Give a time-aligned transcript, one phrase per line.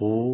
[0.00, 0.33] all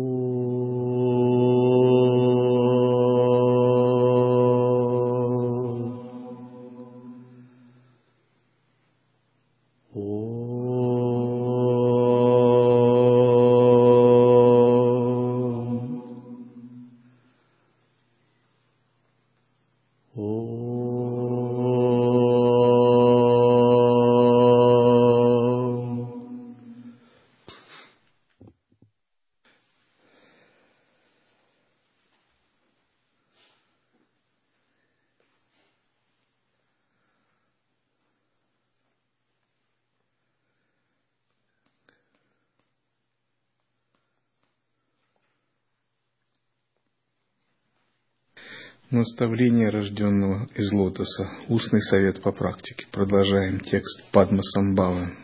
[49.01, 51.27] Наставление рожденного из лотоса.
[51.49, 52.87] Устный совет по практике.
[52.93, 55.17] Продолжаем текст Падма Самбавы.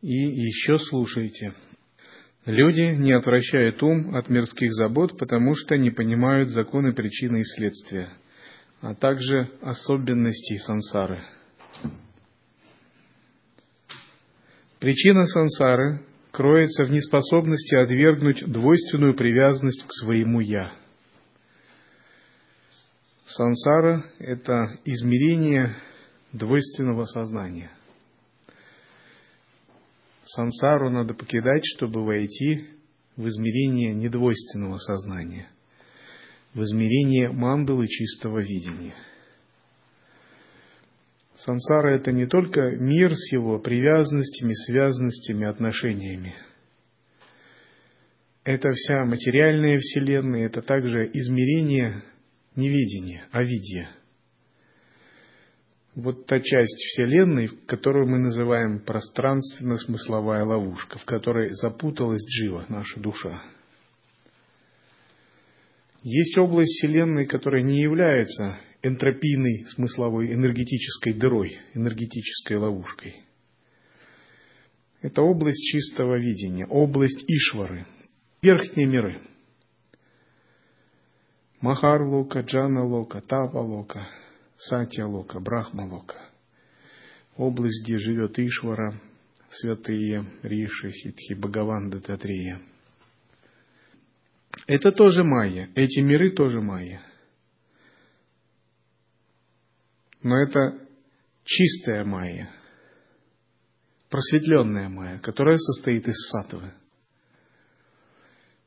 [0.00, 1.54] И еще слушайте.
[2.46, 8.08] Люди не отвращают ум от мирских забот, потому что не понимают законы причины и следствия,
[8.80, 11.18] а также особенностей сансары.
[14.78, 20.74] Причина сансары кроется в неспособности отвергнуть двойственную привязанность к своему «я».
[23.26, 25.76] Сансара– это измерение
[26.32, 27.70] двойственного сознания.
[30.24, 32.68] Сансару надо покидать, чтобы войти
[33.16, 35.48] в измерение недвойственного сознания,
[36.54, 38.94] в измерение мандалы чистого видения–
[41.36, 46.34] Сансара– это не только мир с его привязанностями, связанностями, отношениями.
[48.44, 52.02] Это вся материальная вселенная, это также измерение
[52.56, 53.88] невидения, авидия.
[55.94, 63.42] Вот та часть Вселенной, которую мы называем пространственно-смысловая ловушка, в которой запуталась джива, наша душа.
[66.02, 73.24] Есть область Вселенной, которая не является энтропийной смысловой энергетической дырой, энергетической ловушкой.
[75.00, 77.86] Это область чистого видения, область Ишвары,
[78.42, 79.22] верхние миры.
[81.60, 84.08] Махар-лока, Джана-лока, Тава-лока,
[84.58, 86.16] Сатья-лока, Брахма-лока.
[87.36, 89.00] Область, где живет Ишвара,
[89.50, 92.60] святые Риши, Ситхи, Бхагаван, Дататрия.
[94.66, 97.00] Это тоже майя, эти миры тоже майя–
[100.22, 100.78] Но это
[101.44, 102.48] чистая майя,
[104.08, 106.72] просветленная майя, которая состоит из сатвы.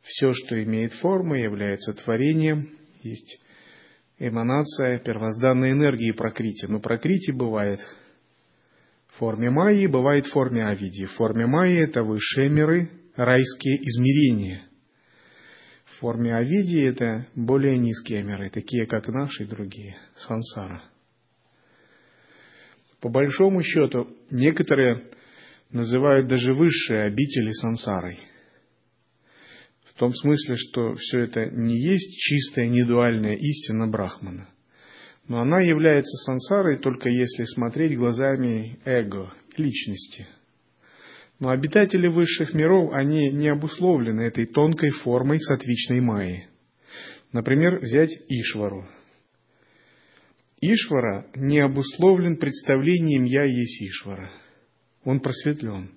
[0.01, 3.39] Все, что имеет форму, является творением, есть
[4.19, 6.65] эманация первозданной энергии прокрити.
[6.65, 7.79] Но прокрити бывает
[9.07, 11.05] в форме майи, бывает в форме авиди.
[11.05, 14.63] В форме майи это высшие миры, райские измерения.
[15.85, 20.83] В форме авиди это более низкие миры, такие как наши и другие, сансара–
[23.05, 25.03] по большому счету, некоторые
[25.71, 28.17] называют даже высшие обители сансарой.
[29.83, 34.49] В том смысле, что все это не есть чистая недуальная истина Брахмана.
[35.27, 40.25] Но она является сансарой только если смотреть глазами эго, личности.
[41.39, 46.47] Но обитатели высших миров, они не обусловлены этой тонкой формой сатвичной майи.
[47.31, 48.87] Например, взять Ишвару–
[50.61, 54.31] Ишвара не обусловлен представлением «я есть Ишвара».
[55.03, 55.91] Он просветлен.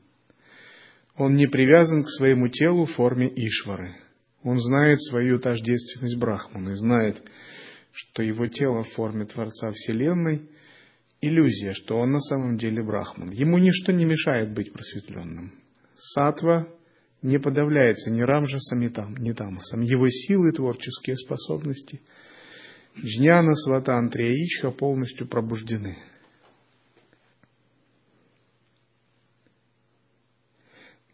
[1.16, 3.94] Он не привязан к своему телу в форме Ишвары.
[4.42, 7.22] Он знает свою тождественность Брахмана и знает,
[7.92, 10.48] что его тело в форме Творца Вселенной–
[11.20, 13.30] иллюзия, что он на самом деле Брахман.
[13.30, 15.52] Ему ничто не мешает быть просветленным.
[15.96, 16.68] Сатва
[17.22, 19.80] не подавляется ни Рамжасом, ни, там, ни Тамасом.
[19.80, 22.00] Его силы, творческие способности–
[23.04, 25.98] Джняна, Сватантрия и Ичха полностью пробуждены.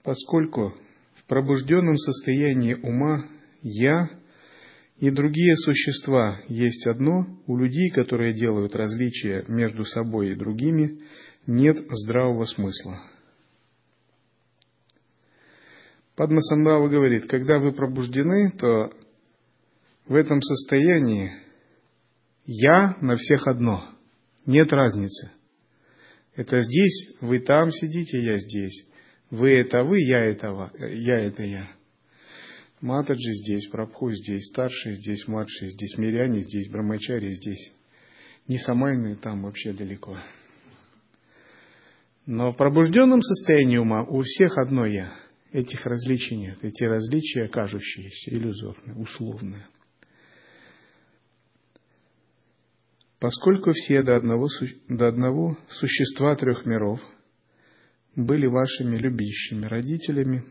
[0.02, 0.74] Поскольку
[1.14, 3.26] в пробужденном состоянии ума
[3.62, 4.10] «я»
[4.98, 10.98] и другие существа есть одно, у людей, которые делают различия между собой и другими,
[11.46, 13.00] нет здравого смысла.
[16.16, 18.92] Падмасамбава говорит, когда вы пробуждены, то
[20.06, 21.32] в этом состоянии
[22.46, 23.90] я на всех одно.
[24.46, 25.30] Нет разницы.
[26.36, 28.86] Это здесь, вы там сидите, я здесь.
[29.30, 31.70] Вы это вы, я это, я это я.
[32.80, 37.72] Матаджи здесь, Прабху здесь, старший здесь, младший здесь, миряне здесь, брамачари здесь.
[38.46, 40.18] Не самайны там вообще далеко.
[42.26, 45.14] Но в пробужденном состоянии ума у всех одно «я».
[45.52, 46.58] Этих различий нет.
[46.62, 49.66] Эти различия кажущиеся, иллюзорные, условные.
[53.24, 54.48] Поскольку все до одного,
[54.86, 57.00] до одного существа трех миров
[58.14, 60.44] были вашими любящими родителями,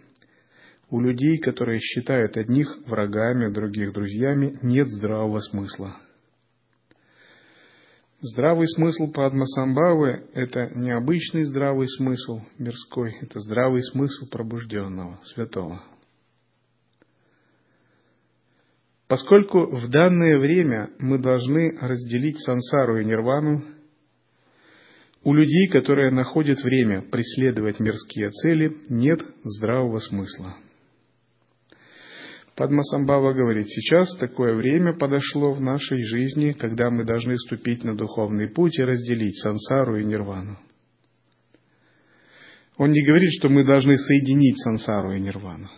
[0.90, 5.98] у людей, которые считают одних врагами, других друзьями, нет здравого смысла.
[8.22, 15.93] Здравый смысл Падмасамбавы– это необычный здравый смысл мирской, это здравый смысл пробужденного, святого.
[19.14, 23.64] Поскольку в данное время мы должны разделить сансару и нирвану,
[25.24, 30.56] у людей, которые находят время преследовать мирские цели, нет здравого смысла.
[32.56, 38.50] Падмасамбава говорит, сейчас такое время подошло в нашей жизни, когда мы должны ступить на духовный
[38.50, 40.58] путь и разделить сансару и нирвану.
[42.78, 45.70] Он не говорит, что мы должны соединить сансару и нирвану.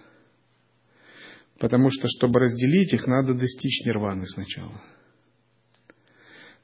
[1.59, 4.81] Потому что, чтобы разделить их, надо достичь нирваны сначала.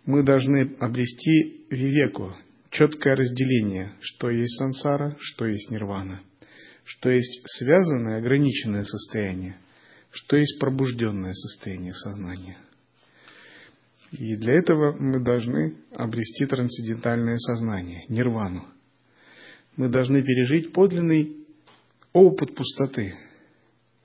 [0.05, 2.35] Мы должны обрести вивеку,
[2.71, 6.21] четкое разделение, что есть сансара, что есть нирвана,
[6.83, 9.57] что есть связанное, ограниченное состояние,
[10.11, 12.57] что есть пробужденное состояние сознания.
[14.11, 18.65] И для этого мы должны обрести трансцендентальное сознание, нирвану.
[19.77, 21.38] Мы должны пережить подлинный
[22.11, 23.13] опыт пустоты–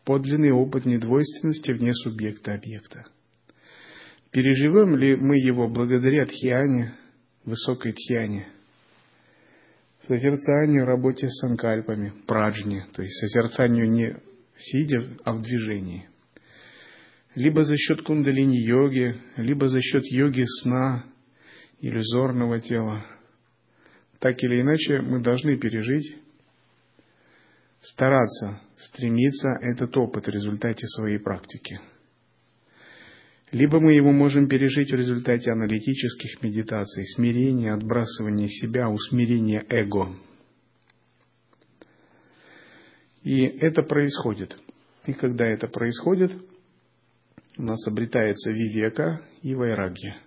[0.07, 3.05] подлинный опыт недвойственности вне субъекта объекта.
[4.31, 6.95] Переживем ли мы его благодаря тхьяне,
[7.45, 8.47] высокой тхьяне,
[10.07, 14.17] созерцанию, работе с санкальпами, праджне, то есть созерцанию не
[14.57, 16.09] сидя, а в движении.
[17.35, 21.05] Либо за счет кундалини-йоги, либо за счет йоги сна,
[21.81, 23.05] иллюзорного тела.
[24.21, 26.17] Так или иначе, мы должны пережить
[27.83, 31.81] стараться, стремиться этот опыт в результате своей практики.
[33.53, 40.17] Либо мы его можем пережить в результате аналитических медитаций, смирения, отбрасывания себя, усмирения эго.
[43.23, 44.57] И это происходит.
[45.07, 46.33] И когда это происходит,
[47.57, 50.19] у нас обретается вивека и вайрагья.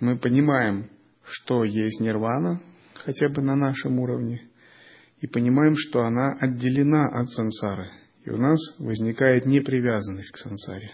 [0.00, 0.90] Мы понимаем,
[1.24, 2.62] что есть нирвана,
[2.94, 4.48] хотя бы на нашем уровне–
[5.24, 7.88] и понимаем, что она отделена от сансары,
[8.26, 10.92] и у нас возникает непривязанность к сансаре.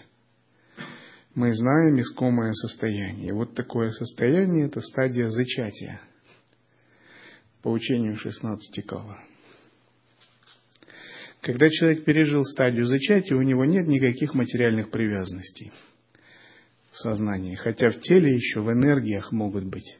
[1.35, 3.33] Мы знаем искомое состояние.
[3.33, 5.99] Вот такое состояние– это стадия зачатия
[7.61, 9.21] по учению 16 кала.
[11.41, 15.73] Когда человек пережил стадию зачатия, у него нет никаких материальных привязанностей
[16.93, 19.97] в сознании, хотя в теле еще в энергиях могут быть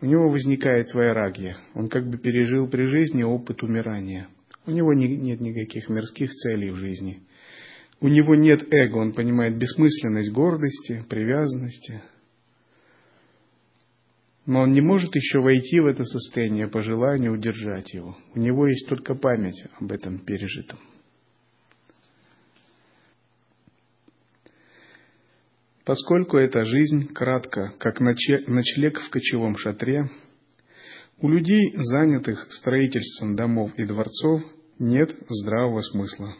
[0.00, 1.56] у него возникает вайрагья.
[1.74, 4.28] Он как бы пережил при жизни опыт умирания.
[4.66, 7.22] У него нет никаких мирских целей в жизни.
[8.00, 12.02] У него нет эго, он понимает бессмысленность гордости, привязанности.
[14.46, 18.16] Но он не может еще войти в это состояние по желанию удержать его.
[18.34, 20.78] У него есть только память об этом пережитом.
[25.84, 30.10] Поскольку эта жизнь кратко, как ночлег в кочевом шатре,
[31.18, 34.42] у людей, занятых строительством домов и дворцов,
[34.78, 36.34] нет здравого смысла.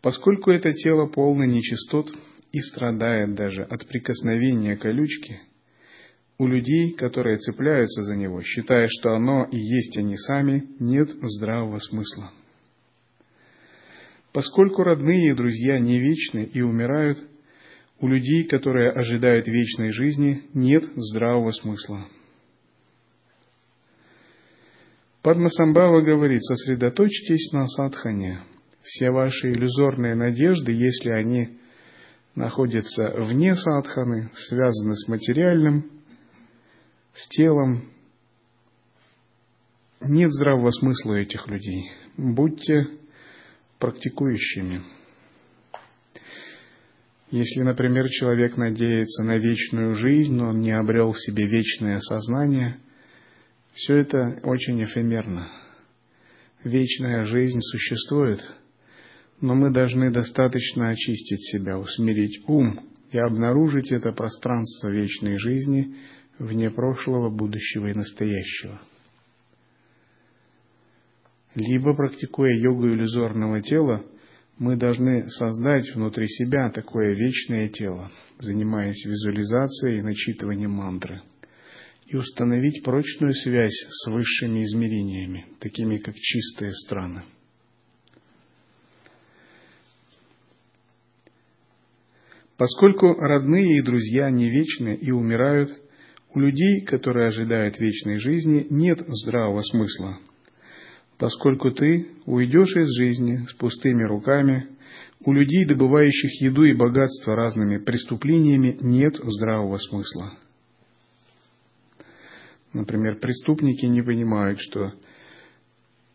[0.00, 2.12] Поскольку это тело полно нечистот
[2.52, 5.40] и страдает даже от прикосновения колючки,
[6.38, 11.80] у людей, которые цепляются за него, считая, что оно и есть они сами, нет здравого
[11.80, 12.30] смысла.
[14.36, 17.18] Поскольку родные и друзья не вечны и умирают,
[18.00, 22.06] у людей, которые ожидают вечной жизни, нет здравого смысла.
[25.22, 28.40] Падмасамбава говорит, сосредоточьтесь на садхане.
[28.82, 31.56] Все ваши иллюзорные надежды, если они
[32.34, 35.90] находятся вне садханы, связаны с материальным,
[37.14, 37.88] с телом,
[40.02, 41.90] нет здравого смысла у этих людей.
[42.18, 42.86] Будьте
[43.78, 44.82] практикующими.
[47.30, 52.78] Если, например, человек надеется на вечную жизнь, но он не обрел в себе вечное сознание,
[53.74, 55.48] все это очень эфемерно.
[56.62, 58.40] Вечная жизнь существует,
[59.40, 62.80] но мы должны достаточно очистить себя, усмирить ум
[63.10, 65.96] и обнаружить это пространство вечной жизни
[66.38, 68.80] вне прошлого, будущего и настоящего–
[71.56, 74.04] либо практикуя йогу иллюзорного тела,
[74.58, 81.22] мы должны создать внутри себя такое вечное тело, занимаясь визуализацией и начитыванием мантры.
[82.06, 87.24] и установить прочную связь с высшими измерениями, такими как чистые страны.
[92.56, 95.70] Поскольку родные и друзья не вечны и умирают,
[96.32, 100.20] у людей, которые ожидают вечной жизни, нет здравого смысла.
[101.18, 104.68] Поскольку ты уйдешь из жизни с пустыми руками,
[105.24, 110.34] у людей, добывающих еду и богатство разными преступлениями, нет здравого смысла.
[112.74, 114.92] Например, преступники не понимают, что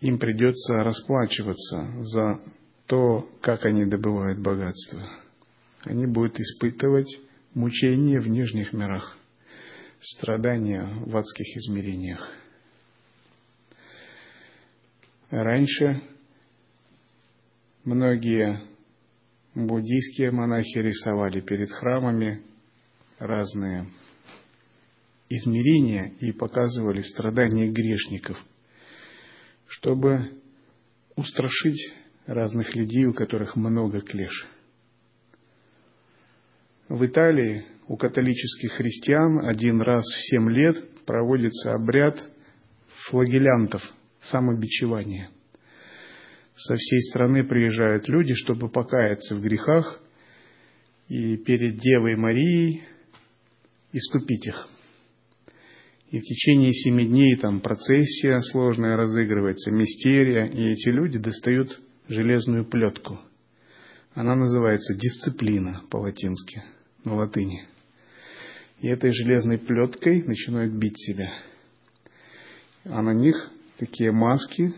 [0.01, 2.39] им придется расплачиваться за
[2.85, 5.09] то, как они добывают богатство.
[5.83, 7.09] Они будут испытывать
[7.55, 9.17] мучения в нижних мирах,
[9.99, 12.40] страдания в адских измерениях.
[15.31, 16.01] Раньше
[17.85, 18.63] многие
[19.55, 22.43] буддийские монахи рисовали перед храмами
[23.17, 23.87] разные
[25.29, 28.37] измерения и показывали страдания грешников,
[29.67, 30.33] чтобы
[31.15, 31.93] устрашить
[32.25, 34.45] разных людей, у которых много клеш.
[36.89, 42.19] В Италии у католических христиан один раз в семь лет проводится обряд
[43.07, 43.81] флагелянтов,
[44.21, 45.29] самобичевания.
[46.55, 49.99] Со всей страны приезжают люди, чтобы покаяться в грехах
[51.07, 52.83] и перед Девой Марией
[53.93, 54.67] искупить их–
[56.11, 62.65] и в течение семи дней там процессия сложная разыгрывается, мистерия, и эти люди достают железную
[62.65, 63.17] плетку.
[64.13, 66.63] Она называется дисциплина по-латински,
[67.05, 67.63] на латыни.
[68.81, 71.31] И этой железной плеткой начинают бить себя.
[72.83, 73.49] А на них
[73.81, 74.73] такие маски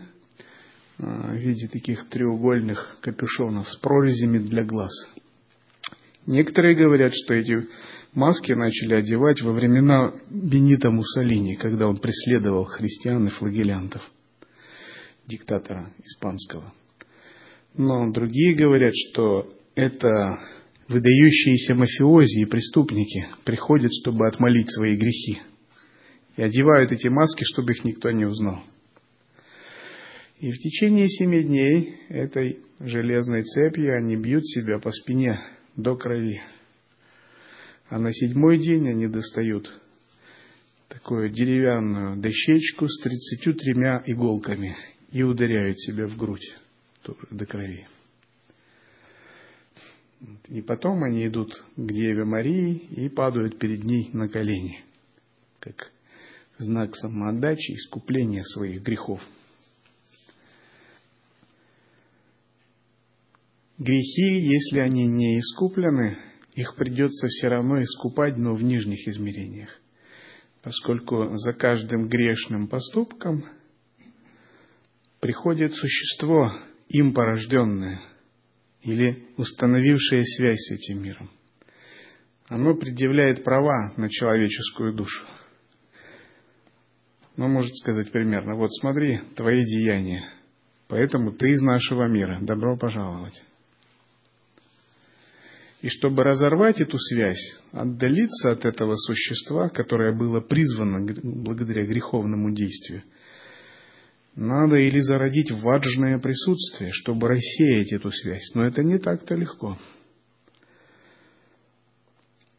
[0.98, 4.92] а, в виде таких треугольных капюшонов с прорезями для глаз.
[6.26, 7.68] Некоторые говорят, что эти
[8.14, 14.10] маски начали одевать во времена Бенита Муссолини, когда он преследовал христиан и флагелянтов,
[15.26, 16.72] диктатора испанского.
[17.76, 20.38] Но другие говорят, что это
[20.88, 25.42] выдающиеся мафиози и преступники приходят, чтобы отмолить свои грехи.
[26.36, 28.62] И одевают эти маски, чтобы их никто не узнал.
[30.38, 35.38] И в течение семи дней этой железной цепью они бьют себя по спине
[35.76, 36.42] до крови.
[37.88, 39.70] А на седьмой день они достают
[40.88, 44.76] такую деревянную дощечку с тридцатью тремя иголками
[45.12, 46.56] и ударяют себя в грудь
[47.30, 47.86] до крови.
[50.48, 54.82] И потом они идут к Деве Марии и падают перед ней на колени,
[55.60, 55.92] как
[56.58, 59.20] знак самоотдачи, искупления своих грехов.
[63.78, 66.16] Грехи, если они не искуплены,
[66.54, 69.68] их придется все равно искупать, но в нижних измерениях,
[70.62, 73.44] поскольку за каждым грешным поступком
[75.20, 76.52] приходит существо,
[76.88, 78.00] им порожденное
[78.82, 81.30] или установившее связь с этим миром.
[82.46, 85.26] Оно предъявляет права на человеческую душу.
[87.36, 90.30] Но может сказать примерно, вот смотри, твои деяния,
[90.86, 93.42] поэтому ты из нашего мира, добро пожаловать.
[95.84, 103.02] И чтобы разорвать эту связь, отдалиться от этого существа, которое было призвано благодаря греховному действию,
[104.34, 108.50] надо или зародить ваджное присутствие, чтобы рассеять эту связь.
[108.54, 109.76] Но это не так-то легко.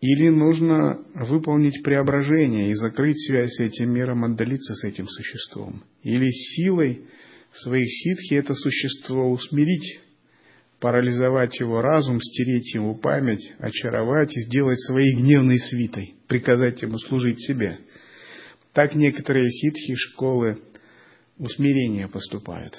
[0.01, 5.83] Или нужно выполнить преображение и закрыть связь с этим миром, отдалиться с этим существом.
[6.03, 7.07] Или силой
[7.53, 9.99] своих ситхи это существо усмирить,
[10.79, 17.41] парализовать его разум, стереть ему память, очаровать и сделать своей гневной свитой, приказать ему служить
[17.41, 17.79] себе.
[18.73, 20.61] Так некоторые ситхи школы
[21.37, 22.77] усмирения поступают.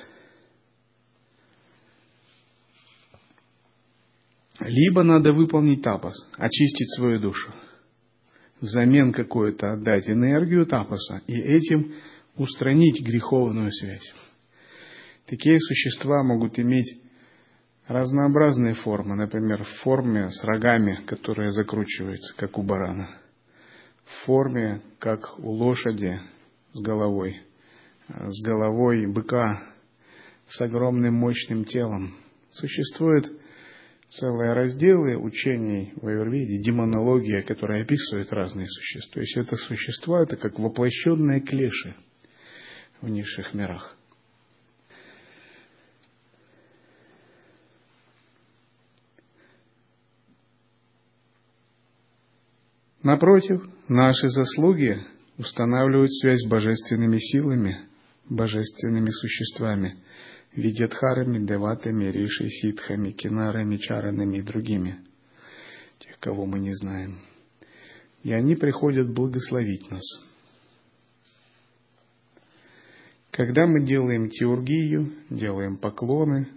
[4.60, 7.52] Либо надо выполнить тапас, очистить свою душу,
[8.60, 11.94] взамен какую-то отдать энергию тапаса и этим
[12.36, 14.12] устранить греховную связь.
[15.26, 17.00] Такие существа могут иметь
[17.88, 23.16] разнообразные формы, например, в форме с рогами, которые закручиваются, как у барана,
[24.04, 26.20] в форме, как у лошади
[26.72, 27.40] с головой,
[28.08, 29.62] с головой быка,
[30.48, 32.16] с огромным мощным телом.
[32.50, 33.30] Существуют
[34.08, 39.14] целые разделы учений в Аюрведе, демонология, которая описывает разные существа.
[39.14, 41.94] То есть это существа, это как воплощенные клеши
[43.00, 43.95] в низших мирах.
[53.06, 55.00] Напротив, наши заслуги
[55.38, 57.86] устанавливают связь с божественными силами,
[58.28, 59.98] божественными существами,
[60.56, 64.98] видятхарами, деватами, ришей, ситхами, кинарами, чаранами и другими,
[66.00, 67.20] тех, кого мы не знаем.
[68.24, 70.02] И они приходят благословить нас.
[73.30, 76.48] Когда мы делаем теургию, делаем поклоны,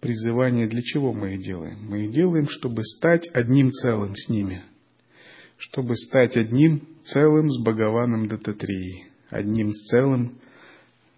[0.00, 1.86] призывание, для чего мы их делаем?
[1.86, 4.64] Мы их делаем, чтобы стать одним целым с ними,
[5.58, 10.38] чтобы стать одним целым с Бхагаваном Дататрией, одним целым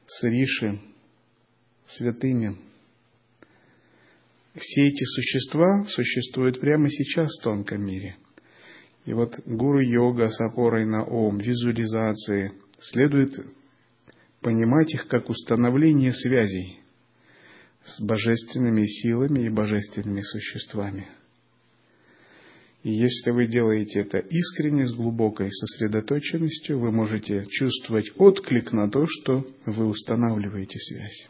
[0.07, 0.81] с Риши,
[1.87, 2.57] святыми.
[4.55, 8.17] Все эти существа существуют прямо сейчас в тонком мире.
[9.05, 13.33] И вот гуру-йога с опорой на ом, визуализации, следует
[14.41, 16.81] понимать их как установление связей
[17.85, 21.09] с божественными силами и божественными существами.
[22.83, 29.05] И если вы делаете это искренне, с глубокой сосредоточенностью, вы можете чувствовать отклик на то,
[29.07, 31.29] что вы устанавливаете связь.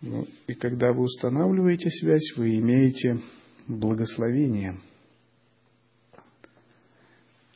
[0.00, 3.20] Ну, и когда вы устанавливаете связь, вы имеете
[3.68, 4.80] благословение,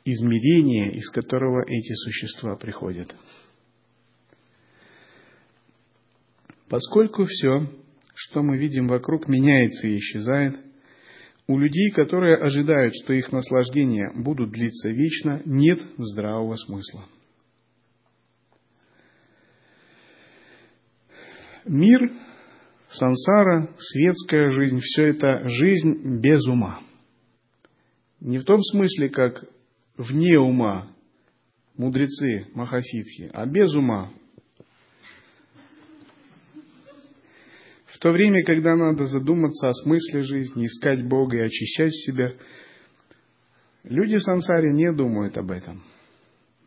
[0.05, 3.13] измерение, из которого эти существа приходят.
[6.69, 7.69] Поскольку все,
[8.15, 10.66] что мы видим вокруг, меняется и исчезает,
[11.47, 17.05] у людей, которые ожидают, что их наслаждения будут длиться вечно, нет здравого смысла.
[21.65, 22.11] Мир,
[22.89, 26.81] сансара, светская жизнь– все это жизнь без ума.
[28.19, 29.43] Не в том смысле, как
[29.97, 30.89] вне ума
[31.75, 34.11] мудрецы Махасидхи, а без ума
[37.97, 42.31] В то время, когда надо задуматься о смысле жизни, искать Бога и очищать себя,
[43.83, 45.81] люди в сансаре не думают об этом.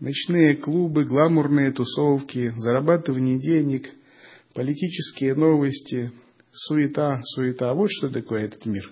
[0.01, 3.89] Ночные клубы, гламурные тусовки, зарабатывание денег,
[4.55, 6.11] политические новости,
[6.51, 7.75] суета, суета.
[7.75, 8.91] Вот что такое этот мир.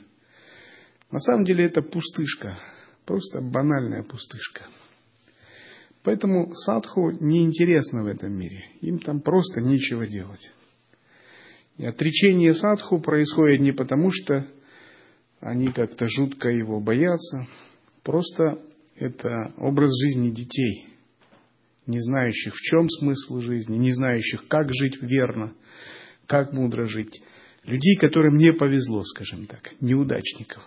[1.10, 2.56] На самом деле это пустышка,
[3.04, 4.62] просто банальная пустышка.
[6.04, 8.62] Поэтому садху неинтересно в этом мире.
[8.80, 10.52] Им там просто нечего делать.
[11.78, 14.46] И отречение садху происходит не потому, что
[15.40, 17.46] они как-то жутко его боятся,
[18.02, 18.60] просто
[18.96, 20.88] это образ жизни детей,
[21.86, 25.54] не знающих, в чем смысл жизни, не знающих, как жить верно,
[26.26, 27.22] как мудро жить.
[27.62, 30.66] Людей, которым не повезло, скажем так, неудачников.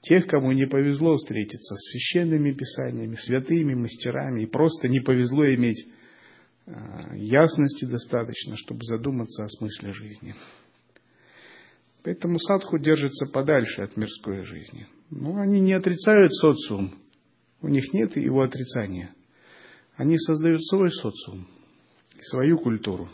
[0.00, 5.86] Тех, кому не повезло встретиться с священными писаниями, святыми мастерами, и просто не повезло иметь
[6.66, 10.34] ясности достаточно, чтобы задуматься о смысле жизни.
[12.04, 14.86] Поэтому садху держится подальше от мирской жизни.
[15.10, 16.98] Но они не отрицают социум.
[17.60, 19.14] У них нет его отрицания.
[19.96, 21.46] Они создают свой социум,
[22.20, 23.08] свою культуру.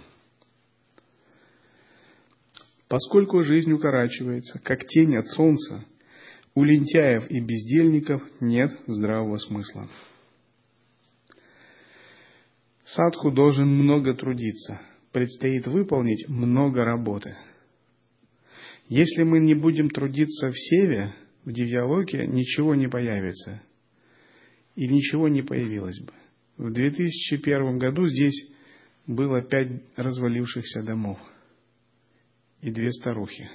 [2.88, 5.84] Поскольку жизнь укорачивается, как тень от солнца,
[6.54, 9.88] у лентяев и бездельников нет здравого смысла.
[12.94, 14.80] Садху должен много трудиться,
[15.12, 17.36] предстоит выполнить много работы.
[18.88, 23.60] Если мы не будем трудиться в севе, в Дивьялоке, ничего не появится.
[24.74, 26.12] И ничего не появилось бы.
[26.56, 28.50] В 2001 году здесь
[29.06, 31.18] было пять развалившихся домов
[32.62, 33.50] и две старухи.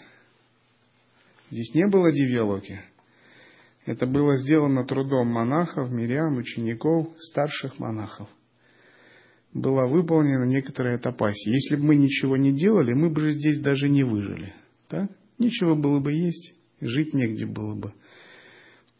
[1.49, 2.81] Здесь не было Дивьялоки.
[3.87, 8.29] Это было сделано трудом монахов, мирян, учеников, старших монахов–
[9.53, 11.51] была выполнена некоторая топасия.
[11.51, 14.53] Если бы мы ничего не делали, мы бы здесь даже не выжили.
[14.87, 15.09] Так?
[15.37, 17.93] Ничего было бы есть, жить негде было бы.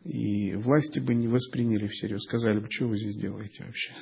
[0.04, 3.94] И власти бы не восприняли всерьез, сказали бы, что вы здесь делаете вообще.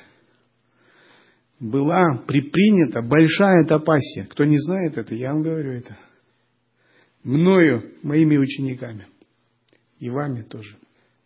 [1.60, 4.24] Была предпринята большая топасия.
[4.24, 5.96] Кто не знает это, я вам говорю это.
[7.22, 9.06] Мною, моими учениками.
[10.00, 10.76] И вами тоже.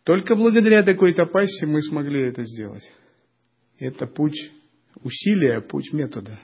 [0.05, 2.85] Только благодаря такой топасии мы смогли это сделать.
[3.79, 4.53] Это путь
[5.07, 6.41] Усилия– путь метода.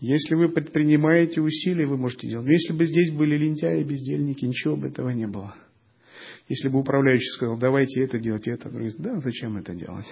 [0.00, 2.44] Если вы предпринимаете усилия, вы можете делать.
[2.44, 5.56] Но если бы здесь были лентяи, бездельники, ничего бы этого не было.
[6.50, 10.04] Если бы управляющий сказал, давайте это делать, это, говорит, да, зачем это делать?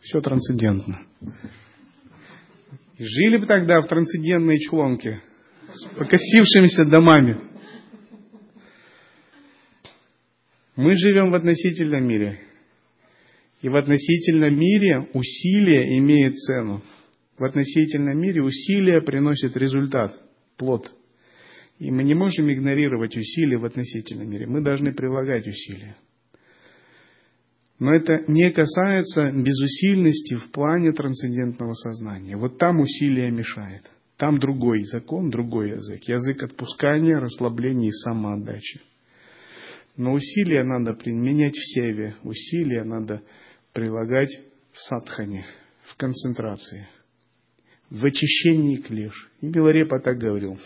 [0.00, 1.04] Все трансцендентно.
[2.98, 5.22] Жили бы тогда в трансцендентной члонке
[5.72, 7.50] с покосившимися домами.
[10.76, 12.40] Мы живем в относительном мире.
[13.64, 16.82] И в относительном мире усилие имеет цену.
[17.38, 20.14] В относительном мире усилие приносит результат,
[20.58, 20.92] плод.
[21.78, 24.46] И мы не можем игнорировать усилия в относительном мире.
[24.46, 25.96] Мы должны прилагать усилия.
[27.78, 32.36] Но это не касается безусильности в плане трансцендентного сознания.
[32.36, 33.90] Вот там усилие мешает.
[34.18, 36.02] Там другой закон, другой язык.
[36.02, 38.82] Язык отпускания, расслабления и самоотдачи.
[39.96, 43.22] Но усилия надо применять в севе, усилия надо
[43.74, 44.30] прилагать
[44.72, 45.44] в садхане,
[45.82, 46.88] в концентрации,
[47.90, 49.30] в очищении клеш.
[49.42, 50.58] И Белорепа так говорил.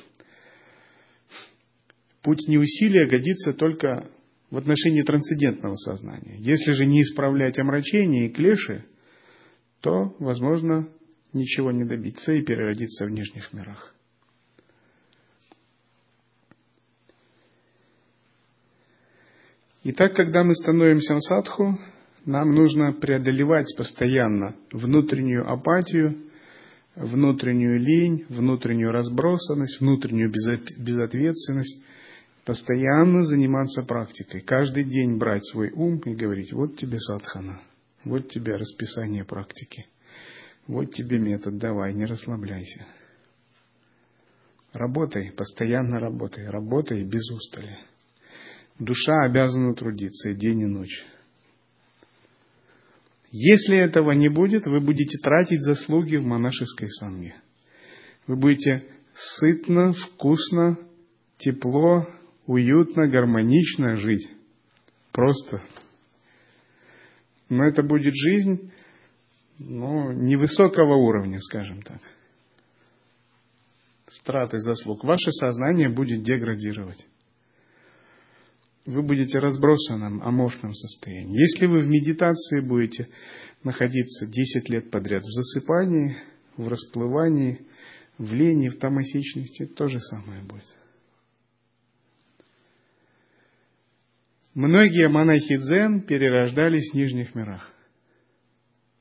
[2.22, 4.08] Путь не усилия годится только
[4.50, 6.36] в отношении трансцендентного сознания.
[6.38, 8.84] Если же не исправлять омрачения и клеши,
[9.80, 10.88] то, возможно,
[11.32, 13.94] ничего не добиться и переродиться в нижних мирах.
[19.84, 21.78] Итак, когда мы становимся садху,
[22.28, 26.26] нам нужно преодолевать постоянно внутреннюю апатию,
[26.94, 31.82] внутреннюю лень, внутреннюю разбросанность, внутреннюю безответственность,
[32.44, 37.62] постоянно заниматься практикой, каждый день брать свой ум и говорить, вот тебе садхана,
[38.04, 39.86] вот тебе расписание практики,
[40.66, 42.84] вот тебе метод, давай, не расслабляйся.
[44.74, 47.78] Работай, постоянно работай, работай без устали.
[48.78, 51.06] Душа обязана трудиться день и ночь.
[53.30, 57.34] Если этого не будет, вы будете тратить заслуги в монашеской санге.
[58.26, 60.78] Вы будете сытно, вкусно,
[61.36, 62.06] тепло,
[62.46, 64.28] уютно, гармонично жить.
[65.12, 65.62] Просто.
[67.48, 68.72] Но это будет жизнь
[69.58, 72.00] ну, невысокого уровня, скажем так.
[74.08, 75.04] Страты заслуг.
[75.04, 77.06] Ваше сознание будет деградировать
[78.88, 81.38] вы будете в разбросанном, аморфном состоянии.
[81.38, 83.09] Если вы в медитации будете
[83.62, 86.16] находиться 10 лет подряд в засыпании,
[86.57, 87.66] в расплывании,
[88.16, 90.74] в лени, в томасичности, то же самое будет.
[94.55, 97.70] Многие монахи дзен перерождались в нижних мирах,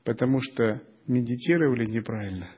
[0.04, 2.50] потому что медитировали неправильно.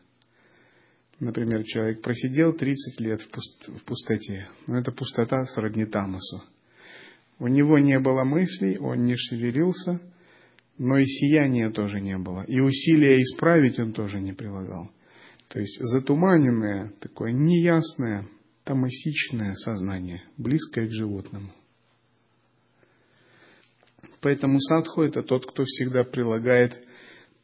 [1.21, 6.43] Например, человек просидел 30 лет в пустоте, но эта пустота сродни тамасу–
[7.41, 10.01] у него не было мыслей, он не шевелился,
[10.79, 12.45] но и сияния тоже не было.
[12.45, 14.91] И усилия исправить он тоже не прилагал.
[15.49, 18.29] То есть затуманенное, такое неясное,
[18.65, 21.51] тамасичное сознание, близкое к животному.
[24.21, 26.79] Поэтому садху это тот, кто всегда прилагает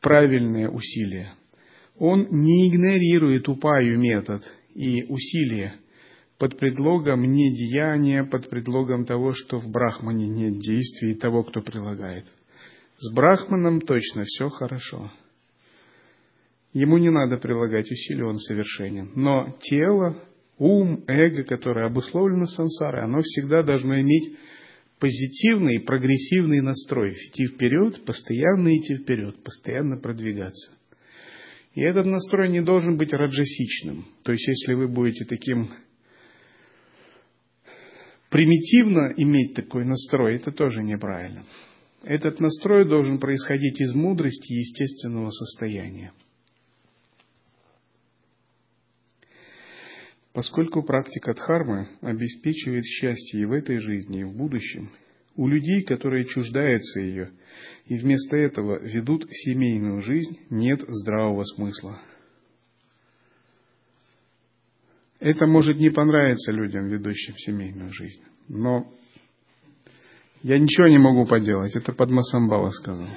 [0.02, 1.35] правильные усилия.
[1.98, 4.42] Он не игнорирует упаю метод
[4.74, 5.74] и усилия,
[6.38, 12.27] под предлогом недеяния, под предлогом того, что в Брахмане нет действий того, кто прилагает.
[12.99, 15.12] С Брахманом точно все хорошо.
[16.72, 19.12] Ему не надо прилагать усилия, он совершенен.
[19.14, 20.22] Но тело,
[20.59, 24.37] ум, эго, которое обусловлено сансарой, оно всегда должно иметь
[24.99, 27.12] позитивный, прогрессивный настрой.
[27.12, 30.72] Идти вперед, постоянно идти вперед, постоянно продвигаться.
[31.75, 34.07] И этот настрой не должен быть раджасичным.
[34.22, 35.70] То есть, если вы будете таким
[38.30, 41.44] примитивно иметь такой настрой, это тоже неправильно.
[42.02, 46.12] Этот настрой должен происходить из мудрости и естественного состояния.
[50.32, 54.90] Поскольку практика дхармы обеспечивает счастье и в этой жизни, и в будущем,
[55.34, 57.30] у людей, которые чуждаются ее
[57.86, 62.00] и вместо этого ведут семейную жизнь, нет здравого смысла–
[65.18, 68.22] это может не понравиться людям, ведущим семейную жизнь.
[68.48, 68.92] Но
[70.42, 71.74] я ничего не могу поделать.
[71.74, 73.09] Это Падмасамбала сказал.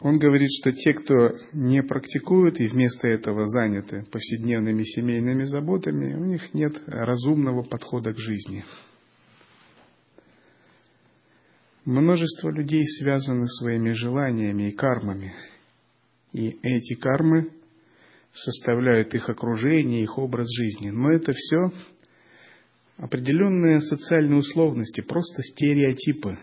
[0.00, 6.24] Он говорит, что те, кто не практикует и вместо этого заняты повседневными семейными заботами, у
[6.24, 8.64] них нет разумного подхода к жизни.
[11.88, 15.32] Множество людей связаны своими желаниями и кармами.
[16.34, 17.48] И эти кармы
[18.30, 20.90] составляют их окружение, их образ жизни.
[20.90, 21.72] Но это все
[22.98, 26.36] определенные социальные условности, просто стереотипы.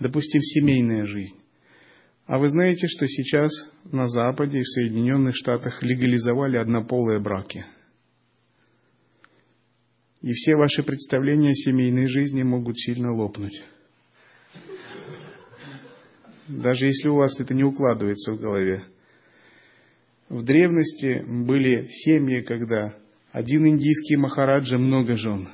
[0.00, 1.38] Допустим, семейная жизнь.
[2.26, 3.52] А вы знаете, что сейчас
[3.84, 7.64] на Западе и в Соединенных Штатах легализовали однополые браки?
[10.22, 13.62] И все ваши представления о семейной жизни могут сильно лопнуть
[16.48, 18.84] даже если у вас это не укладывается в голове.
[20.28, 22.96] В древности были семьи, когда
[23.32, 25.48] один индийский махараджа много жен.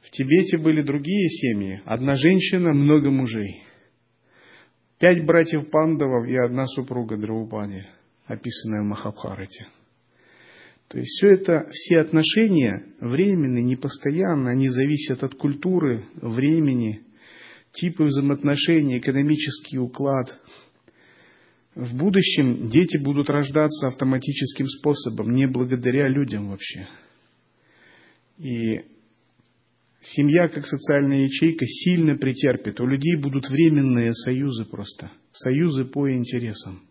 [0.00, 3.64] В Тибете были другие семьи, одна женщина, много мужей.
[4.98, 7.86] Пять братьев Пандавов и одна супруга Драупади.
[8.26, 9.66] описанное в Махабхарате.
[10.88, 17.02] То есть все это, все отношения временные, непостоянные, они зависят от культуры, времени,
[17.72, 20.38] типа взаимоотношений, экономический уклад.
[21.74, 26.88] В будущем дети будут рождаться автоматическим способом, не благодаря людям вообще.
[28.38, 28.80] И
[30.00, 32.80] семья, как социальная ячейка, сильно претерпит.
[32.80, 36.82] У людей будут временные союзы просто, союзы по интересам.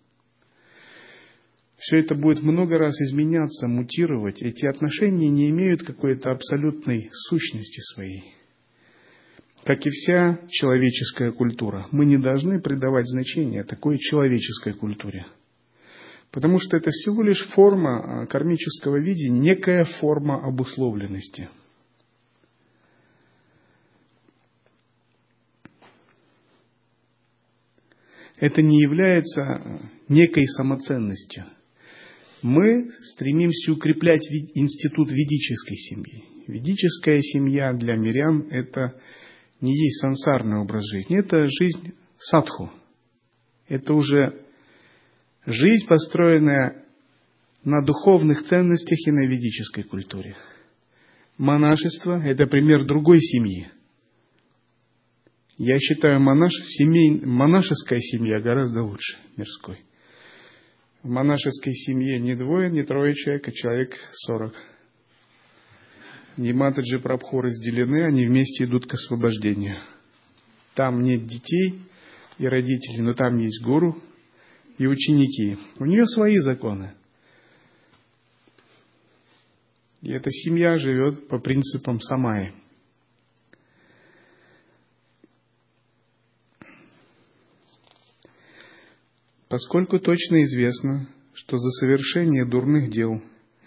[1.77, 4.41] Все это будет много раз изменяться, мутировать.
[4.41, 8.38] Эти отношения не имеют какой-то абсолютной сущности своей.
[9.65, 15.25] Как и вся человеческая культура, мы не должны придавать значение такой человеческой культуре.
[16.31, 21.49] Потому что это всего лишь форма а, кармического видения, некая форма обусловленности.
[28.37, 31.45] Это не является а, некой самоценностью–
[32.41, 36.23] мы стремимся укреплять институт ведической семьи.
[36.47, 38.95] Ведическая семья для мирян– это
[39.61, 42.71] не есть сансарный образ жизни, это жизнь садху.
[43.67, 44.45] Это уже
[45.45, 46.85] жизнь, построенная
[47.63, 50.35] на духовных ценностях и на ведической культуре.
[51.37, 53.69] Монашество– это пример другой семьи.
[55.57, 59.79] Я считаю, монаш, семей, монашеская семья гораздо лучше мирской.
[61.03, 64.53] В монашеской семье не двое, не трое человек, а человек сорок.
[66.39, 69.83] Ниматаджи Прабху разделены, они вместе идут к освобождению.
[70.73, 71.81] Там нет детей
[72.37, 74.01] и родителей, но там есть гуру
[74.77, 75.57] и ученики.
[75.79, 76.93] У нее свои законы.
[80.01, 82.53] И эта семья живет по принципам Самаи.
[89.49, 93.21] Поскольку точно известно, что за совершение дурных дел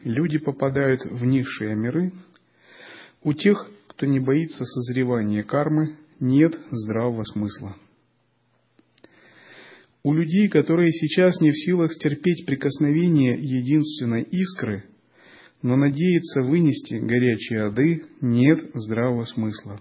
[0.05, 2.13] люди попадают в низшие миры,
[3.25, 7.77] у тех, кто не боится созревания кармы, нет здравого смысла.
[10.05, 14.85] У людей, которые сейчас не в силах стерпеть прикосновение единственной искры,
[15.63, 19.81] но надеются вынести горячие ады, нет здравого смысла.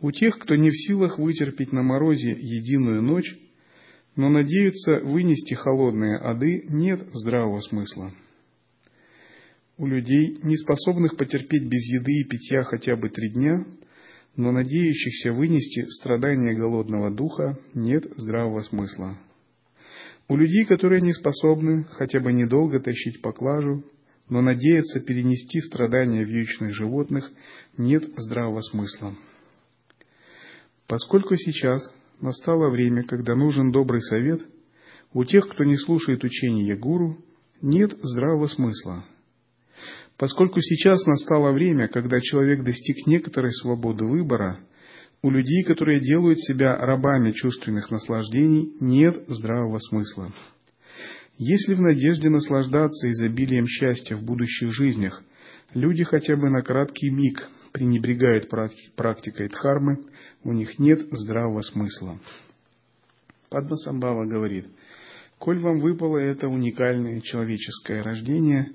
[0.00, 3.36] У тех, кто не в силах вытерпеть на морозе единую ночь,
[4.14, 8.14] но надеются вынести холодные ады нет здравого смысла.
[9.78, 13.66] У людей, не способных потерпеть без еды и питья хотя бы три дня,
[14.34, 19.18] но надеющихся вынести страдания голодного духа, нет здравого смысла.
[20.28, 23.84] У людей, которые не способны хотя бы недолго тащить поклажу,
[24.30, 27.30] но надеются перенести страдания вьючных животных,
[27.76, 29.14] нет здравого смысла.
[30.86, 31.82] Поскольку сейчас
[32.20, 34.40] настало время, когда нужен добрый совет,
[35.12, 37.22] у тех, кто не слушает учения гуру,
[37.60, 39.04] нет здравого смысла.
[40.18, 44.60] Поскольку сейчас настало время, когда человек достиг некоторой свободы выбора,
[45.22, 50.32] у людей, которые делают себя рабами чувственных наслаждений, нет здравого смысла.
[51.38, 55.22] Если в надежде наслаждаться изобилием счастья в будущих жизнях
[55.74, 58.48] люди хотя бы на краткий миг пренебрегают
[58.96, 59.98] практикой дхармы,
[60.44, 62.18] у них нет здравого смысла.
[63.50, 64.66] Падмасамбава говорит,
[65.38, 68.72] «Коль вам выпало это уникальное человеческое рождение,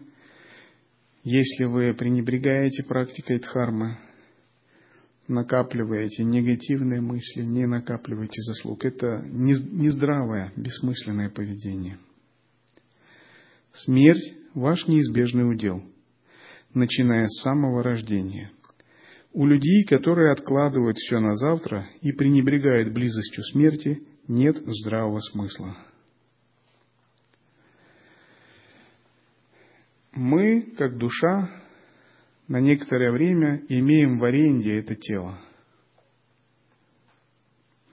[1.23, 3.97] если вы пренебрегаете практикой дхармы,
[5.27, 11.99] накапливаете негативные мысли, не накапливаете заслуг, это нездравое, бессмысленное поведение.
[13.73, 15.81] Смерть– ваш неизбежный удел,
[16.73, 18.51] начиная с самого рождения–
[19.33, 25.77] у людей, которые откладывают все на завтра и пренебрегают близостью смерти, нет здравого смысла.
[30.13, 31.49] Мы, как душа,
[32.47, 35.37] на некоторое время имеем в аренде это тело.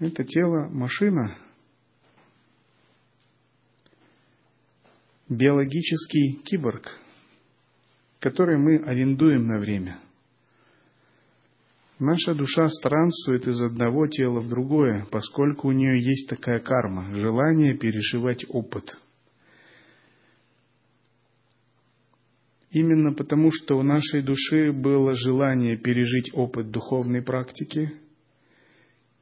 [0.00, 1.36] Это тело– машина,
[5.28, 6.88] биологический киборг,
[8.20, 10.00] который мы арендуем на время–
[12.00, 17.76] Наша душа странствует из одного тела в другое, поскольку у нее есть такая карма, желание
[17.76, 18.96] переживать опыт.
[22.70, 27.92] Именно потому, что у нашей души было желание пережить опыт духовной практики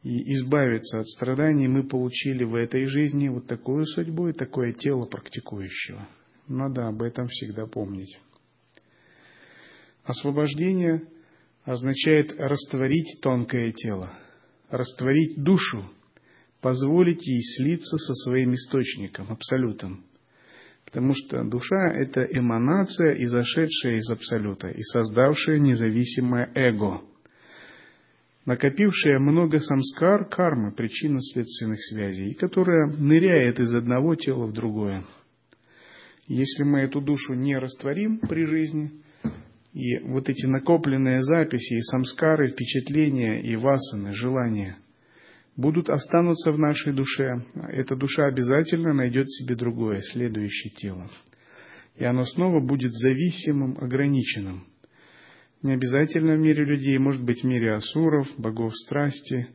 [0.02, 5.06] и избавиться от страданий, мы получили в этой жизни вот такую судьбу и такое тело
[5.06, 6.08] практикующего.
[6.48, 8.18] Надо об этом всегда помнить.
[10.04, 11.02] Освобождение–
[11.66, 14.16] означает растворить тонкое тело,
[14.70, 15.90] растворить душу,
[16.60, 20.04] позволить ей слиться со своим источником, абсолютом.
[20.86, 27.02] Потому что душа– это эманация, изошедшая из Абсолюта и создавшая независимое эго,
[28.46, 35.04] накопившая много самскар, кармы, причинно-следственных связей, и которая ныряет из одного тела в другое.
[36.28, 38.92] Если мы эту душу не растворим при жизни,
[39.72, 44.78] и вот эти накопленные записи, и самскары, впечатления, и васаны, желания
[45.56, 51.10] будут останутся в нашей душе, эта душа обязательно найдет себе другое, следующее тело.
[51.96, 54.66] И оно снова будет зависимым, ограниченным.
[55.62, 59.48] Не обязательно в мире людей, может быть в мире асуров, богов страсти,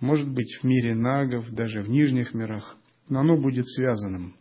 [0.00, 2.76] может быть в мире нагов, даже в нижних мирах,
[3.08, 4.34] но оно будет связанным.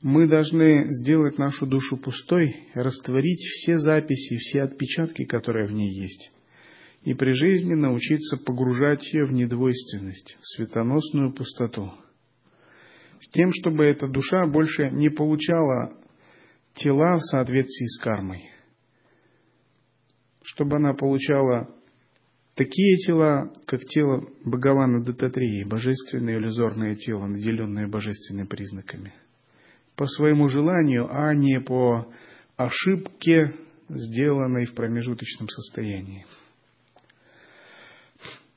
[0.00, 6.32] Мы должны сделать нашу душу пустой, растворить все записи, все отпечатки, которые в ней есть
[7.02, 11.92] и при жизни научиться погружать ее в недвойственность, в светоносную пустоту,
[13.18, 15.96] с тем, чтобы эта душа больше не получала
[16.74, 18.50] тела в соответствии с кармой,
[20.42, 21.74] чтобы она получала
[22.54, 29.14] такие тела, как тело Бхагавана Дататрии, божественное иллюзорное тело, наделенное божественными признаками,
[29.96, 32.12] по своему желанию, а не по
[32.56, 33.54] ошибке,
[33.88, 36.26] сделанной в промежуточном состоянии.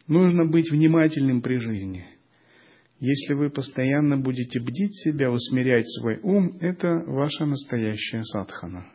[0.08, 2.06] Нужно быть внимательным при жизни.
[3.00, 8.86] Если вы постоянно будете бдить себя, усмирять свой ум, это ваша настоящая садхана.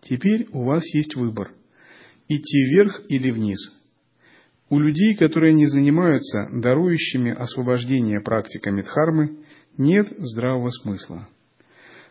[0.00, 1.54] Теперь у вас есть выбор–
[2.28, 3.58] идти вверх или вниз.
[4.68, 9.44] У людей, которые не занимаются дарующими освобождение практиками дхармы,
[9.76, 11.28] нет здравого смысла.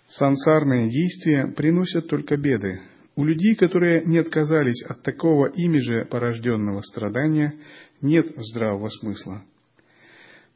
[0.07, 2.81] Сансарные действия приносят только беды,
[3.21, 7.53] у людей, которые не отказались от такого ими же порожденного страдания,
[8.01, 9.43] нет здравого смысла.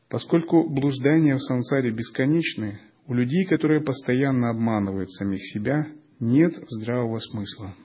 [0.10, 5.86] Поскольку блуждания в сансаре бесконечны, у людей, которые постоянно обманывают самих себя,
[6.20, 7.76] нет здравого смысла.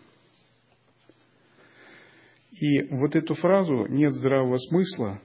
[2.59, 5.21] И вот эту фразу «нет здравого смысла»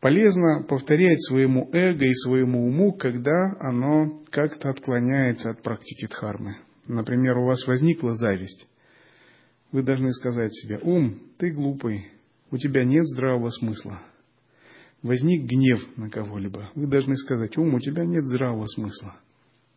[0.00, 6.56] полезно повторять своему эго и своему уму, когда оно как-то отклоняется от практики дхармы.
[6.88, 8.68] Например, у вас возникла зависть.
[9.72, 12.06] Вы должны сказать себе, ум, ты глупый,
[12.50, 14.00] у тебя нет здравого смысла.
[15.02, 16.70] Возник гнев на кого-либо.
[16.74, 19.16] Вы должны сказать, ум, у тебя нет здравого смысла.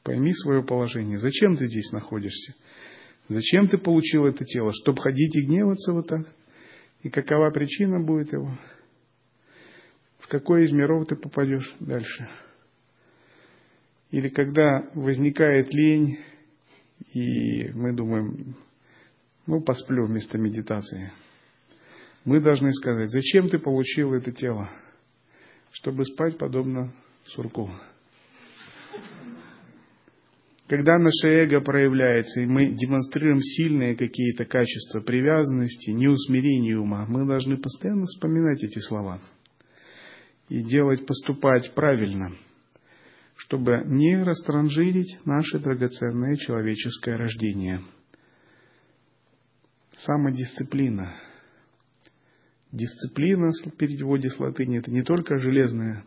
[0.04, 1.18] Пойми свое положение.
[1.18, 2.54] Зачем ты здесь находишься?
[3.28, 4.72] Зачем ты получил это тело?
[4.74, 6.28] Чтобы ходить и гневаться вот так?
[7.04, 8.58] И какова причина будет его?
[10.20, 12.28] В какой из миров ты попадешь дальше?
[14.12, 16.20] Или когда возникает лень,
[17.14, 18.56] и мы думаем,
[19.48, 21.12] ну, посплю вместо медитации.
[22.26, 24.70] Мы должны сказать, зачем ты получил это тело?
[25.72, 26.94] Чтобы спать подобно
[27.26, 27.70] сурку.
[30.68, 37.58] Когда наше эго проявляется, и мы демонстрируем сильные какие-то качества привязанности, неусмирения ума, мы должны
[37.58, 39.20] постоянно вспоминать эти слова
[40.48, 42.36] и делать, поступать правильно–
[43.40, 47.82] чтобы не растранжирить наше драгоценное человеческое рождение.
[49.94, 51.16] Самодисциплина.
[52.74, 56.04] Дисциплина в переводе с латыни– это не только железная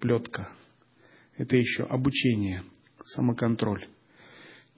[0.00, 0.50] плетка,
[1.36, 2.62] это еще обучение,
[3.06, 3.88] самоконтроль.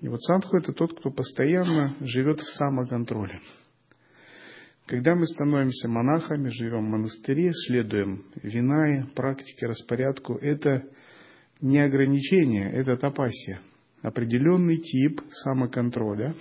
[0.01, 3.41] И вот садху– это тот, кто постоянно живет в самоконтроле.
[4.87, 10.89] Когда мы становимся монахами, живем в монастыре, следуем винае, практике, распорядку, это
[11.63, 13.61] не ограничение, это тапасия,
[14.03, 16.35] определенный тип самоконтроля,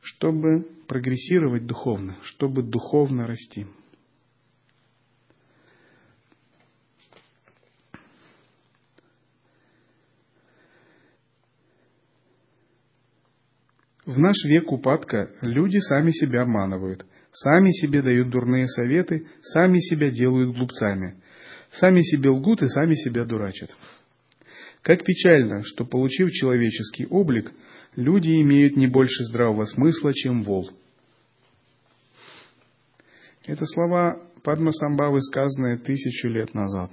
[0.00, 3.66] чтобы прогрессировать духовно, чтобы духовно расти.
[14.06, 20.08] В наш век упадка люди сами себя обманывают, сами себе дают дурные советы, сами себя
[20.08, 21.22] делают глупцами,
[21.72, 23.68] сами себе лгут и сами себя дурачат.
[24.82, 27.52] Как печально, что, получив человеческий облик,
[27.96, 30.70] люди имеют не больше здравого смысла, чем вол.
[33.46, 36.92] Это слова Падма Самбавы, сказанные тысячу лет назад.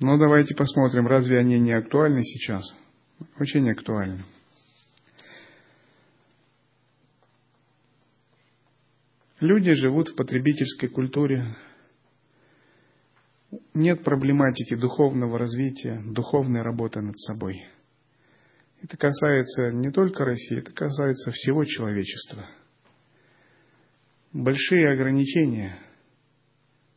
[0.00, 2.64] Но давайте посмотрим, разве они не актуальны сейчас?
[3.38, 4.24] Очень актуальны.
[9.40, 11.56] Люди живут в потребительской культуре,
[13.76, 17.62] нет проблематики духовного развития, духовной работы над собой.
[18.82, 22.48] Это касается не только России, это касается всего человечества.
[24.32, 25.78] большие ограничения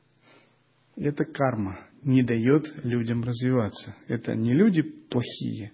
[0.95, 3.95] –это карма, не дает людям развиваться.
[4.07, 5.71] Это не люди плохие,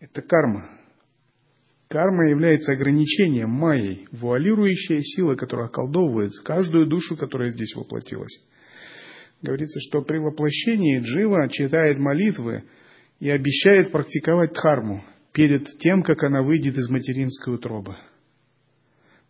[0.00, 0.70] это карма.
[1.88, 8.44] Карма является ограничением майей, вуалирующая сила, которая околдовывает каждую душу, которая здесь воплотилась.
[9.42, 12.64] Говорится, что при воплощении Джива читает молитвы
[13.20, 17.96] и обещает практиковать дхарму перед тем, как она выйдет из материнской утробы.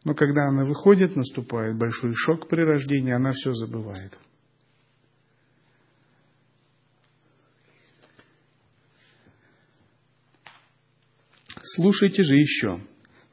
[0.05, 4.17] Но когда она выходит, наступает большой шок при рождении, она все забывает.
[11.75, 12.81] Слушайте же еще.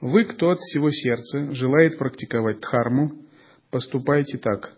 [0.01, 3.21] Вы, кто от всего сердца желает практиковать дхарму,
[3.69, 4.75] поступайте так.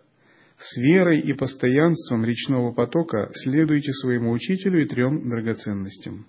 [0.58, 6.26] С верой и постоянством речного потока следуйте своему учителю и трем драгоценностям.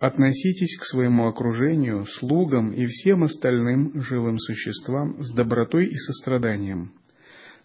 [0.00, 6.92] Относитесь к своему окружению, слугам и всем остальным живым существам с добротой и состраданием.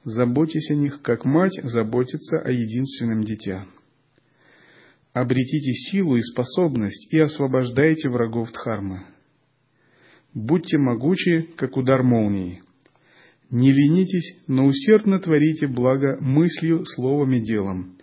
[0.03, 3.65] Заботьтесь о них, как мать заботится о единственном дитя.
[5.13, 9.05] Обретите силу и способность и освобождайте врагов Дхармы.
[10.33, 12.63] Будьте могучи, как удар молнии.
[13.53, 17.99] Не ленитесь, но усердно творите благо мыслью, словом и делом,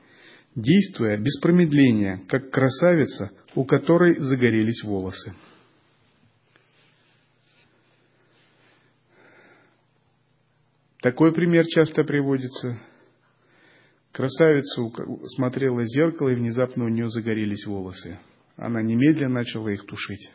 [0.55, 5.34] действуя без промедления, как красавица, у которой загорелись волосы.
[11.03, 12.80] Такой пример часто приводится.
[14.12, 14.82] Красавица
[15.34, 18.20] смотрела в зеркало, и внезапно у нее загорелись волосы.
[18.55, 20.30] Она немедленно начала их тушить.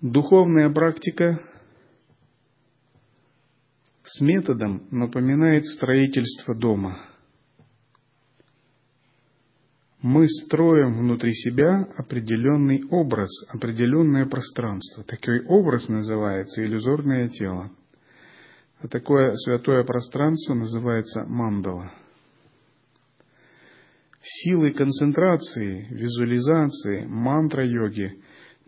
[0.00, 1.42] Духовная практика
[4.02, 7.04] с методом напоминает строительство дома.
[10.00, 15.04] Мы строим внутри себя определенный образ, определенное пространство.
[15.04, 17.70] Такой образ называется иллюзорное тело.
[18.80, 21.92] А такое святое пространство называется мандала.
[24.22, 28.18] Силой концентрации, визуализации, мантра-йоги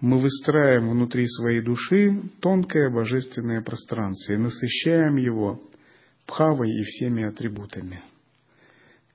[0.02, 5.62] мы выстраиваем внутри своей души тонкое божественное пространство и насыщаем его
[6.26, 8.02] пхавой и всеми атрибутами.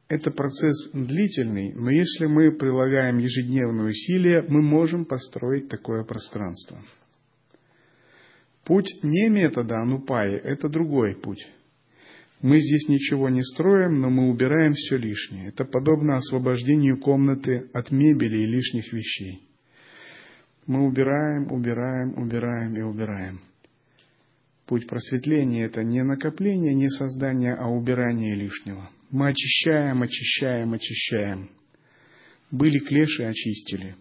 [0.07, 6.79] Это процесс длительный, но если мы прилагаем ежедневные усилия, мы можем построить такое пространство.
[8.63, 11.45] Путь не метода Анупаи, это другой путь.
[12.41, 15.49] Мы здесь ничего не строим, но мы убираем все лишнее.
[15.49, 19.46] Это подобно освобождению комнаты от мебели и лишних вещей.
[20.67, 23.39] Мы убираем, убираем, убираем и убираем.
[24.65, 28.89] Путь просветления– это не накопление, не создание, а убирание лишнего.
[29.09, 31.49] Мы очищаем, очищаем, очищаем.
[32.51, 33.95] Были клеши– очистили.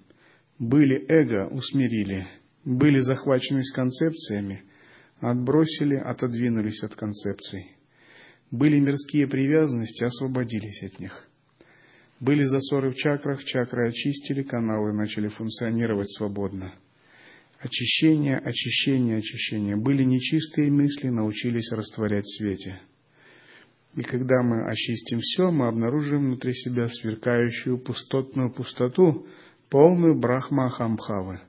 [0.59, 2.27] Были эго– усмирили.
[2.65, 4.65] Были захвачены с концепциями–
[5.21, 7.77] отбросили, отодвинулись от концепций.
[8.51, 11.29] Были мирские привязанности– освободились от них–
[12.21, 16.75] были засоры в чакрах, чакры очистили, каналы начали функционировать свободно.
[17.59, 19.77] Очищение, очищение, очищение.
[19.77, 22.81] Были нечистые мысли, научились растворять в свете.
[23.95, 29.27] И когда мы очистим все, мы обнаружим внутри себя сверкающую пустотную пустоту,
[29.71, 31.41] полную брахма Ахамбхавы.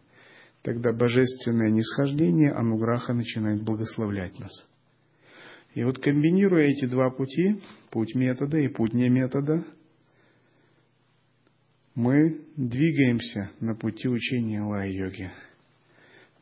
[0.64, 4.52] Тогда божественное нисхождение Ануграха начинает благословлять нас.
[5.76, 7.62] И вот комбинируя эти два пути,
[7.92, 9.66] путь метода и путь не метода,
[11.98, 15.32] мы двигаемся на пути учения лай-йоги.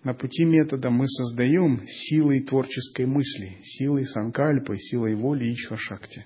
[0.04, 6.26] На пути метода мы создаем силой творческой мысли, силой санкальпы, силой воли ичха-шакти.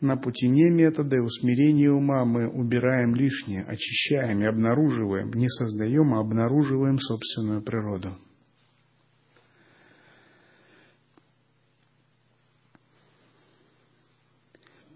[0.00, 6.14] На пути не метода и усмирения ума мы убираем лишнее, очищаем и обнаруживаем, не создаем,
[6.14, 8.18] а обнаруживаем собственную природу.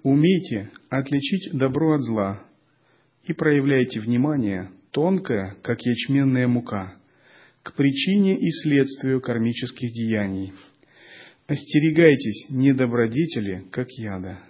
[0.03, 2.46] Умейте отличить добро от зла,
[3.27, 6.97] и проявляйте внимание, тонкое, как ячменная мука,
[7.63, 10.53] к причине и следствию кармических деяний.
[11.49, 14.41] Остерегайтесь недобродетели, как яда.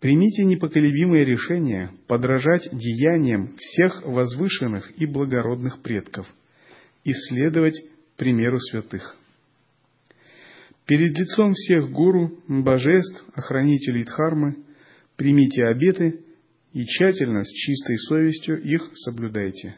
[0.00, 6.26] Примите непоколебимое решение подражать деяниям всех возвышенных и благородных предков
[7.04, 7.82] и следовать
[8.18, 9.16] примеру святых.
[10.86, 14.64] Перед лицом всех гуру, божеств, охранителей Дхармы,
[15.16, 16.20] примите обеты
[16.72, 19.76] и тщательно, с чистой совестью их соблюдайте.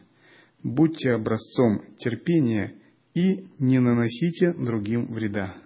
[0.64, 2.74] Будьте образцом терпения
[3.14, 5.56] и не наносите другим вреда.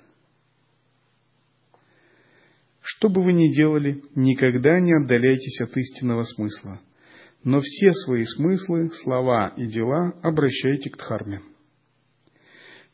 [2.83, 6.81] Что бы вы ни делали, никогда не отдаляйтесь от истинного смысла,
[7.45, 11.41] но все свои смыслы, слова и дела обращайте к Дхарме.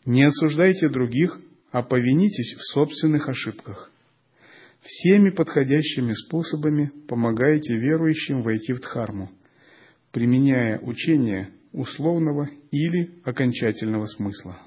[0.04, 1.40] Не осуждайте других,
[1.70, 3.90] а повинитесь в собственных ошибках.
[4.82, 9.30] Всеми подходящими способами помогайте верующим войти в Дхарму,
[10.12, 14.62] применяя учение условного или окончательного смысла.